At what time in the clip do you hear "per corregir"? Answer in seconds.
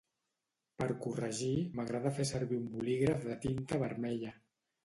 0.81-1.51